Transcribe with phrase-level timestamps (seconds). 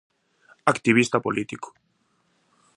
[0.73, 1.67] Activista político.